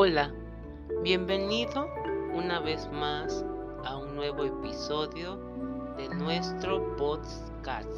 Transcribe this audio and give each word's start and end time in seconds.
Hola, 0.00 0.32
bienvenido 1.02 1.88
una 2.32 2.60
vez 2.60 2.88
más 2.92 3.44
a 3.84 3.96
un 3.96 4.14
nuevo 4.14 4.44
episodio 4.44 5.34
de 5.96 6.08
nuestro 6.10 6.96
podcast. 6.96 7.90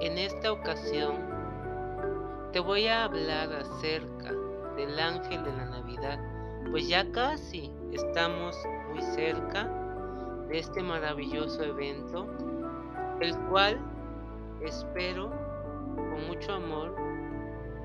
En 0.00 0.18
esta 0.18 0.50
ocasión 0.50 1.18
te 2.52 2.58
voy 2.58 2.88
a 2.88 3.04
hablar 3.04 3.52
acerca 3.52 4.32
del 4.74 4.98
ángel 4.98 5.44
de 5.44 5.52
la 5.52 5.66
Navidad, 5.66 6.18
pues 6.72 6.88
ya 6.88 7.12
casi 7.12 7.72
estamos 7.92 8.56
muy 8.92 9.02
cerca 9.02 9.70
de 10.48 10.58
este 10.58 10.82
maravilloso 10.82 11.62
evento, 11.62 12.26
el 13.20 13.38
cual 13.50 13.78
espero 14.62 15.30
con 15.94 16.26
mucho 16.26 16.54
amor 16.54 16.92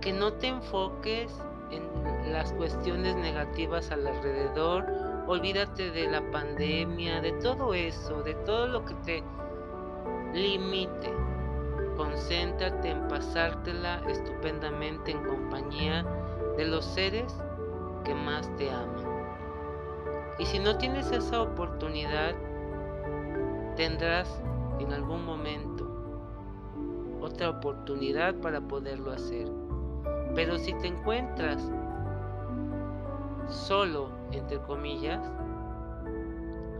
que 0.00 0.12
no 0.12 0.32
te 0.32 0.48
enfoques 0.48 1.32
en 1.70 2.32
las 2.32 2.52
cuestiones 2.52 3.16
negativas 3.16 3.90
al 3.90 4.06
alrededor, 4.06 4.86
olvídate 5.26 5.90
de 5.90 6.10
la 6.10 6.20
pandemia, 6.30 7.20
de 7.20 7.32
todo 7.32 7.74
eso, 7.74 8.22
de 8.22 8.34
todo 8.34 8.66
lo 8.66 8.84
que 8.84 8.94
te 9.04 9.22
limite. 10.34 11.12
Concéntrate 11.96 12.90
en 12.90 13.06
pasártela 13.08 14.02
estupendamente 14.08 15.12
en 15.12 15.24
compañía 15.24 16.04
de 16.56 16.64
los 16.66 16.84
seres 16.84 17.34
que 18.04 18.14
más 18.14 18.54
te 18.56 18.70
aman. 18.70 19.14
Y 20.38 20.46
si 20.46 20.58
no 20.58 20.76
tienes 20.76 21.10
esa 21.12 21.42
oportunidad, 21.42 22.34
tendrás 23.76 24.42
en 24.80 24.92
algún 24.92 25.24
momento 25.24 25.88
otra 27.20 27.50
oportunidad 27.50 28.34
para 28.40 28.60
poderlo 28.60 29.12
hacer. 29.12 29.63
Pero 30.34 30.58
si 30.58 30.72
te 30.74 30.88
encuentras 30.88 31.62
solo, 33.48 34.10
entre 34.32 34.58
comillas, 34.60 35.20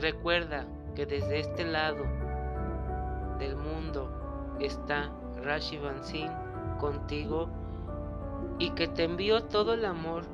recuerda 0.00 0.66
que 0.94 1.06
desde 1.06 1.40
este 1.40 1.64
lado 1.64 2.04
del 3.38 3.56
mundo 3.56 4.56
está 4.60 5.10
Rashi 5.42 5.78
Bansin 5.78 6.30
contigo 6.78 7.48
y 8.58 8.70
que 8.70 8.88
te 8.88 9.04
envío 9.04 9.44
todo 9.44 9.74
el 9.74 9.84
amor 9.84 10.24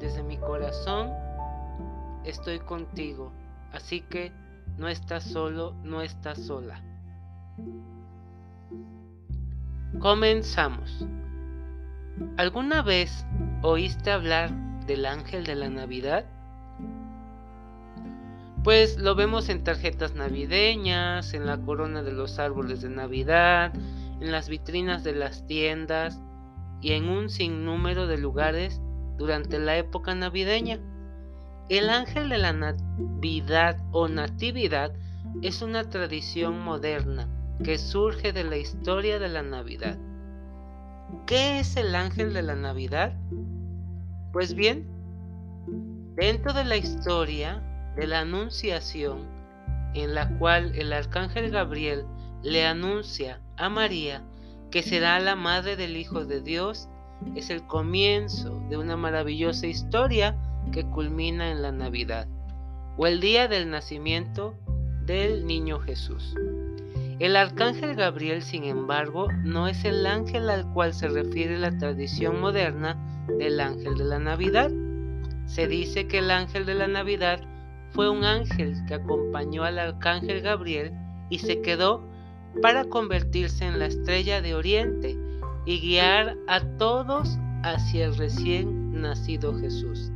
desde 0.00 0.22
mi 0.22 0.36
corazón. 0.38 1.10
Estoy 2.24 2.58
contigo, 2.58 3.32
así 3.72 4.02
que 4.02 4.32
no 4.76 4.88
estás 4.88 5.24
solo, 5.24 5.74
no 5.82 6.02
estás 6.02 6.38
sola. 6.38 6.82
Comenzamos. 9.98 11.06
¿Alguna 12.36 12.82
vez 12.82 13.26
oíste 13.62 14.10
hablar 14.10 14.50
del 14.86 15.06
ángel 15.06 15.44
de 15.44 15.54
la 15.54 15.68
Navidad? 15.68 16.24
Pues 18.64 18.98
lo 18.98 19.14
vemos 19.14 19.48
en 19.48 19.64
tarjetas 19.64 20.14
navideñas, 20.14 21.32
en 21.34 21.46
la 21.46 21.58
corona 21.58 22.02
de 22.02 22.12
los 22.12 22.38
árboles 22.38 22.82
de 22.82 22.90
Navidad, 22.90 23.72
en 24.20 24.32
las 24.32 24.48
vitrinas 24.48 25.04
de 25.04 25.14
las 25.14 25.46
tiendas 25.46 26.20
y 26.80 26.92
en 26.92 27.08
un 27.08 27.28
sinnúmero 27.28 28.06
de 28.06 28.18
lugares 28.18 28.80
durante 29.16 29.58
la 29.58 29.76
época 29.76 30.14
navideña. 30.14 30.80
El 31.68 31.90
ángel 31.90 32.28
de 32.28 32.38
la 32.38 32.52
Navidad 32.52 33.76
o 33.92 34.08
Natividad 34.08 34.92
es 35.42 35.62
una 35.62 35.88
tradición 35.88 36.60
moderna 36.60 37.28
que 37.62 37.78
surge 37.78 38.32
de 38.32 38.44
la 38.44 38.56
historia 38.56 39.18
de 39.18 39.28
la 39.28 39.42
Navidad. 39.42 39.98
¿Qué 41.28 41.58
es 41.58 41.76
el 41.76 41.94
ángel 41.94 42.32
de 42.32 42.40
la 42.40 42.54
Navidad? 42.54 43.12
Pues 44.32 44.54
bien, 44.54 44.86
dentro 46.16 46.54
de 46.54 46.64
la 46.64 46.78
historia 46.78 47.62
de 47.96 48.06
la 48.06 48.20
Anunciación, 48.20 49.26
en 49.92 50.14
la 50.14 50.38
cual 50.38 50.74
el 50.74 50.90
arcángel 50.90 51.50
Gabriel 51.50 52.06
le 52.42 52.64
anuncia 52.64 53.42
a 53.58 53.68
María 53.68 54.22
que 54.70 54.82
será 54.82 55.20
la 55.20 55.36
madre 55.36 55.76
del 55.76 55.98
Hijo 55.98 56.24
de 56.24 56.40
Dios, 56.40 56.88
es 57.36 57.50
el 57.50 57.62
comienzo 57.66 58.62
de 58.70 58.78
una 58.78 58.96
maravillosa 58.96 59.66
historia 59.66 60.34
que 60.72 60.86
culmina 60.86 61.50
en 61.50 61.60
la 61.60 61.72
Navidad, 61.72 62.26
o 62.96 63.06
el 63.06 63.20
día 63.20 63.48
del 63.48 63.68
nacimiento 63.68 64.54
del 65.04 65.46
niño 65.46 65.78
Jesús. 65.80 66.34
El 67.18 67.34
arcángel 67.34 67.96
Gabriel, 67.96 68.42
sin 68.42 68.62
embargo, 68.62 69.26
no 69.42 69.66
es 69.66 69.84
el 69.84 70.06
ángel 70.06 70.48
al 70.50 70.72
cual 70.72 70.94
se 70.94 71.08
refiere 71.08 71.58
la 71.58 71.76
tradición 71.76 72.40
moderna 72.40 72.96
del 73.38 73.58
ángel 73.58 73.96
de 73.96 74.04
la 74.04 74.20
Navidad. 74.20 74.70
Se 75.46 75.66
dice 75.66 76.06
que 76.06 76.18
el 76.18 76.30
ángel 76.30 76.64
de 76.64 76.74
la 76.74 76.86
Navidad 76.86 77.40
fue 77.90 78.08
un 78.08 78.22
ángel 78.22 78.76
que 78.86 78.94
acompañó 78.94 79.64
al 79.64 79.80
arcángel 79.80 80.42
Gabriel 80.42 80.92
y 81.28 81.40
se 81.40 81.60
quedó 81.60 82.04
para 82.62 82.84
convertirse 82.84 83.66
en 83.66 83.80
la 83.80 83.86
estrella 83.86 84.40
de 84.40 84.54
Oriente 84.54 85.18
y 85.66 85.80
guiar 85.80 86.36
a 86.46 86.60
todos 86.76 87.36
hacia 87.64 88.06
el 88.06 88.16
recién 88.16 89.00
nacido 89.00 89.58
Jesús. 89.58 90.12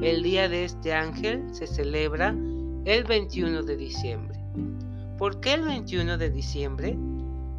El 0.00 0.22
día 0.22 0.48
de 0.48 0.64
este 0.64 0.94
ángel 0.94 1.42
se 1.52 1.66
celebra 1.66 2.36
el 2.84 3.02
21 3.02 3.64
de 3.64 3.76
diciembre. 3.76 4.38
¿Por 5.18 5.40
qué 5.40 5.54
el 5.54 5.62
21 5.62 6.18
de 6.18 6.28
diciembre? 6.28 6.94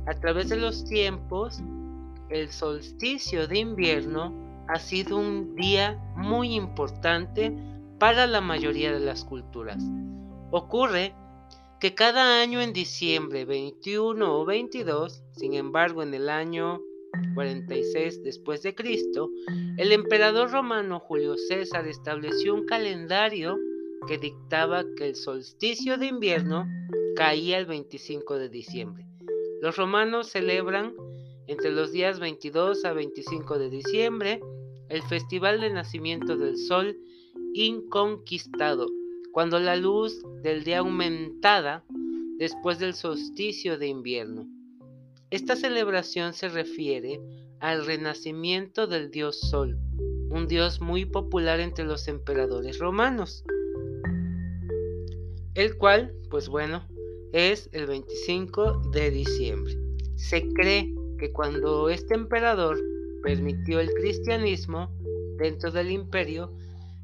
A 0.06 0.14
través 0.14 0.50
de 0.50 0.58
los 0.58 0.86
tiempos, 0.86 1.60
el 2.30 2.52
solsticio 2.52 3.48
de 3.48 3.58
invierno 3.58 4.32
ha 4.68 4.78
sido 4.78 5.18
un 5.18 5.56
día 5.56 6.00
muy 6.16 6.54
importante 6.54 7.52
para 7.98 8.28
la 8.28 8.42
mayoría 8.42 8.92
de 8.92 9.00
las 9.00 9.24
culturas. 9.24 9.84
Ocurre 10.52 11.16
que 11.80 11.96
cada 11.96 12.42
año 12.42 12.62
en 12.62 12.74
diciembre 12.74 13.44
21 13.46 14.40
o 14.40 14.46
22, 14.46 15.24
sin 15.32 15.56
embargo 15.56 16.04
en 16.04 16.14
el 16.14 16.30
año 16.30 16.80
46 17.34 18.24
después 18.24 18.62
de 18.62 18.76
Cristo, 18.76 19.32
el 19.78 19.94
emperador 19.94 20.52
romano 20.52 21.00
Julio 21.00 21.36
César 21.38 21.88
estableció 21.88 22.54
un 22.54 22.66
calendario 22.66 23.58
que 24.08 24.18
dictaba 24.18 24.84
que 24.96 25.08
el 25.08 25.16
solsticio 25.16 25.98
de 25.98 26.08
invierno 26.08 26.68
caía 27.16 27.58
el 27.58 27.66
25 27.66 28.38
de 28.38 28.50
diciembre. 28.50 29.06
Los 29.62 29.76
romanos 29.76 30.30
celebran 30.30 30.94
entre 31.48 31.72
los 31.72 31.92
días 31.92 32.20
22 32.20 32.86
a 32.86 32.94
25 32.94 33.58
de 33.58 33.70
diciembre 33.70 34.42
el 34.90 35.02
festival 35.04 35.62
de 35.62 35.72
nacimiento 35.72 36.38
del 36.38 36.58
sol 36.58 36.98
inconquistado, 37.54 38.88
cuando 39.32 39.60
la 39.60 39.76
luz 39.76 40.22
del 40.44 40.64
día 40.64 40.80
aumentada 40.80 41.84
después 42.38 42.80
del 42.80 42.94
solsticio 42.94 43.78
de 43.78 43.88
invierno. 43.88 44.48
Esta 45.30 45.56
celebración 45.56 46.34
se 46.34 46.50
refiere 46.50 47.20
al 47.60 47.86
renacimiento 47.86 48.88
del 48.88 49.12
dios 49.12 49.40
Sol, 49.40 49.78
un 50.30 50.48
dios 50.48 50.80
muy 50.80 51.06
popular 51.06 51.60
entre 51.60 51.86
los 51.86 52.08
emperadores 52.08 52.80
romanos, 52.80 53.44
el 55.58 55.76
cual, 55.76 56.14
pues 56.30 56.50
bueno, 56.50 56.88
es 57.34 57.68
el 57.74 57.88
25 57.88 58.92
de 58.92 59.10
diciembre. 59.10 59.76
Se 60.16 60.48
cree 60.50 60.94
que 61.18 61.32
cuando 61.32 61.90
este 61.90 62.14
emperador 62.14 62.80
permitió 63.24 63.80
el 63.80 63.92
cristianismo 63.96 64.92
dentro 65.40 65.72
del 65.72 65.90
imperio, 65.90 66.54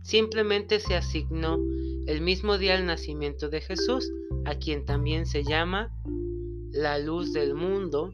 simplemente 0.04 0.80
se 0.80 0.94
asignó 0.94 1.58
el 2.06 2.22
mismo 2.22 2.60
día 2.60 2.76
al 2.76 2.86
nacimiento 2.86 3.50
de 3.50 3.60
Jesús, 3.60 4.12
a 4.46 4.54
quien 4.54 4.86
también 4.86 5.26
se 5.26 5.44
llama 5.44 5.92
la 6.72 7.00
luz 7.00 7.34
del 7.34 7.56
mundo 7.56 8.14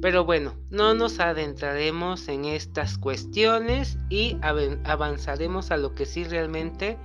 Pero 0.00 0.24
bueno, 0.24 0.54
no 0.70 0.94
nos 0.94 1.20
adentraremos 1.20 2.28
en 2.28 2.46
estas 2.46 2.96
cuestiones 2.96 3.98
y 4.08 4.38
avanzaremos 4.42 5.70
a 5.70 5.76
lo 5.76 5.94
que 5.94 6.06
sí 6.06 6.24
realmente 6.24 6.96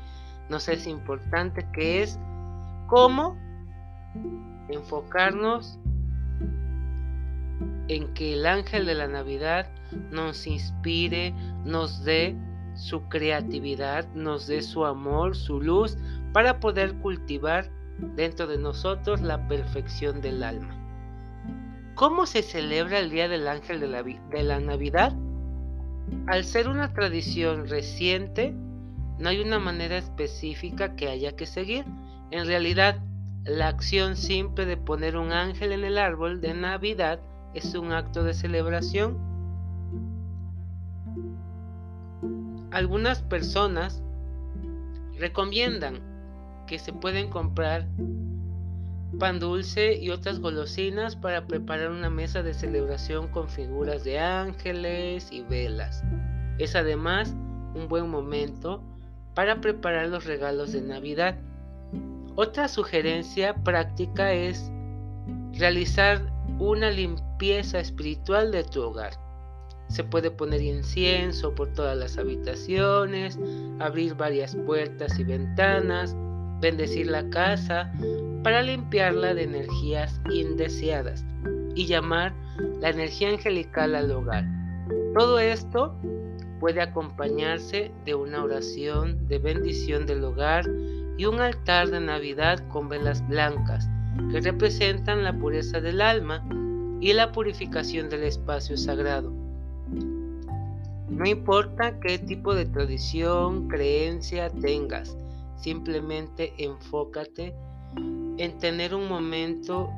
nos 0.49 0.69
es 0.69 0.87
importante, 0.87 1.67
que 1.73 2.03
es 2.03 2.17
cómo 2.87 3.37
enfocarnos 4.69 5.77
en 7.87 8.13
que 8.13 8.33
el 8.33 8.45
ángel 8.45 8.85
de 8.85 8.95
la 8.95 9.07
Navidad 9.07 9.69
nos 10.11 10.47
inspire, 10.47 11.33
nos 11.65 12.03
dé 12.03 12.35
su 12.75 13.01
creatividad, 13.09 14.07
nos 14.13 14.47
dé 14.47 14.61
su 14.61 14.85
amor, 14.85 15.35
su 15.35 15.61
luz, 15.61 15.97
para 16.33 16.59
poder 16.59 16.93
cultivar 16.95 17.69
dentro 18.15 18.47
de 18.47 18.57
nosotros 18.57 19.21
la 19.21 19.47
perfección 19.47 20.21
del 20.21 20.43
alma. 20.43 20.84
¿Cómo 21.95 22.25
se 22.25 22.43
celebra 22.43 22.99
el 22.99 23.09
Día 23.09 23.29
del 23.29 23.47
Ángel 23.47 23.79
de 23.79 23.87
la, 24.43 24.59
Navidad? 24.59 25.13
Al 26.27 26.43
ser 26.43 26.67
una 26.67 26.91
tradición 26.91 27.69
reciente, 27.69 28.53
no 29.17 29.29
hay 29.29 29.39
una 29.39 29.59
manera 29.59 29.97
específica 29.97 30.97
que 30.97 31.07
haya 31.07 31.37
que 31.37 31.45
seguir. 31.45 31.85
En 32.31 32.47
realidad, 32.47 32.99
La 33.45 33.67
acción 33.67 34.15
simple 34.17 34.65
de 34.65 34.75
poner 34.75 35.15
un 35.17 35.31
ángel 35.31 35.71
en 35.71 35.83
el 35.83 35.99
árbol 35.99 36.41
de 36.41 36.55
Navidad 36.55 37.19
es 37.53 37.75
un 37.75 37.91
acto 37.91 38.23
de 38.23 38.33
celebración. 38.33 39.19
Algunas 42.71 43.21
personas 43.21 44.01
recomiendan 45.19 45.99
que 46.65 46.79
se 46.79 46.91
pueden 46.91 47.29
comprar 47.29 47.87
pan 49.17 49.39
dulce 49.39 49.95
y 49.95 50.09
otras 50.09 50.39
golosinas 50.39 51.15
para 51.15 51.47
preparar 51.47 51.91
una 51.91 52.09
mesa 52.09 52.43
de 52.43 52.53
celebración 52.53 53.27
con 53.27 53.49
figuras 53.49 54.03
de 54.03 54.19
ángeles 54.19 55.29
y 55.31 55.41
velas. 55.41 56.03
Es 56.57 56.75
además 56.75 57.33
un 57.73 57.87
buen 57.87 58.09
momento 58.09 58.81
para 59.33 59.61
preparar 59.61 60.07
los 60.07 60.25
regalos 60.25 60.71
de 60.71 60.81
Navidad. 60.81 61.37
Otra 62.35 62.67
sugerencia 62.67 63.55
práctica 63.55 64.33
es 64.33 64.71
realizar 65.53 66.21
una 66.59 66.89
limpieza 66.89 67.79
espiritual 67.79 68.51
de 68.51 68.63
tu 68.63 68.81
hogar. 68.81 69.13
Se 69.89 70.03
puede 70.03 70.31
poner 70.31 70.61
incienso 70.61 71.53
por 71.53 71.73
todas 71.73 71.97
las 71.97 72.17
habitaciones, 72.17 73.37
abrir 73.79 74.15
varias 74.15 74.55
puertas 74.55 75.19
y 75.19 75.23
ventanas, 75.23 76.15
bendecir 76.59 77.07
la 77.07 77.29
casa 77.29 77.91
para 78.45 78.61
limpiarla 78.61 79.33
de 79.33 79.41
energías 79.41 80.21
indeseadas 80.31 81.25
y 81.73 81.87
llamar 81.87 82.31
la 82.79 82.91
energía 82.91 83.29
angelical 83.29 83.95
al 83.95 84.11
hogar. 84.11 84.45
Todo 85.17 85.39
esto 85.39 85.95
puede 86.59 86.79
acompañarse 86.79 87.91
de 88.05 88.13
una 88.13 88.43
oración 88.43 89.27
de 89.27 89.39
bendición 89.39 90.05
del 90.05 90.23
hogar 90.23 90.63
y 91.17 91.25
un 91.25 91.39
altar 91.39 91.89
de 91.89 91.99
Navidad 91.99 92.59
con 92.67 92.87
velas 92.87 93.27
blancas 93.27 93.89
que 94.31 94.39
representan 94.41 95.23
la 95.23 95.33
pureza 95.33 95.81
del 95.81 95.99
alma 95.99 96.47
y 97.01 97.13
la 97.13 97.31
purificación 97.31 98.09
del 98.09 98.25
espacio 98.25 98.77
sagrado. 98.77 99.33
No 101.09 101.25
importa 101.25 101.99
qué 101.99 102.19
tipo 102.19 102.53
de 102.53 102.67
tradición, 102.67 103.67
creencia 103.69 104.51
tengas, 104.51 105.17
simplemente 105.57 106.53
enfócate 106.59 107.55
en 108.37 108.57
tener 108.59 108.93
un 108.93 109.07
momento 109.07 109.89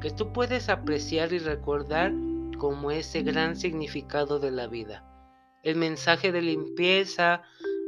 que 0.00 0.10
tú 0.10 0.32
puedes 0.32 0.68
apreciar 0.68 1.32
y 1.32 1.38
recordar 1.38 2.12
como 2.58 2.90
ese 2.90 3.22
gran 3.22 3.56
significado 3.56 4.38
de 4.38 4.50
la 4.50 4.66
vida. 4.66 5.04
El 5.62 5.76
mensaje 5.76 6.32
de 6.32 6.42
limpieza, 6.42 7.42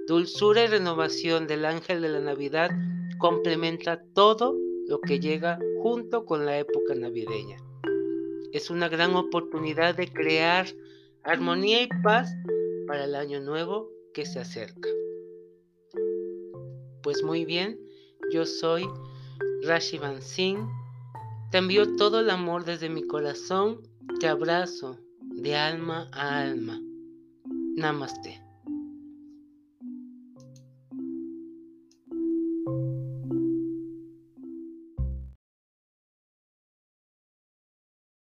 dulzura 0.06 0.64
y 0.64 0.66
renovación 0.66 1.46
del 1.46 1.64
ángel 1.64 2.02
de 2.02 2.08
la 2.08 2.20
Navidad 2.20 2.70
complementa 3.18 4.02
todo 4.14 4.56
lo 4.88 5.00
que 5.00 5.20
llega 5.20 5.58
junto 5.82 6.24
con 6.24 6.44
la 6.46 6.58
época 6.58 6.94
navideña. 6.94 7.58
Es 8.52 8.70
una 8.70 8.88
gran 8.88 9.14
oportunidad 9.14 9.94
de 9.94 10.10
crear 10.10 10.66
armonía 11.22 11.82
y 11.82 11.88
paz 12.02 12.34
para 12.86 13.04
el 13.04 13.14
año 13.14 13.40
nuevo 13.40 13.90
que 14.14 14.24
se 14.24 14.40
acerca. 14.40 14.88
Pues 17.02 17.22
muy 17.22 17.44
bien, 17.44 17.78
yo 18.32 18.46
soy 18.46 18.88
Rashi 19.62 19.98
Van. 19.98 20.20
Te 21.50 21.58
envío 21.58 21.96
todo 21.96 22.20
el 22.20 22.30
amor 22.30 22.64
desde 22.64 22.88
mi 22.88 23.06
corazón. 23.06 23.80
Te 24.20 24.28
abrazo 24.28 24.98
de 25.20 25.56
alma 25.56 26.08
a 26.12 26.40
alma. 26.40 26.80
Namaste. 27.76 28.47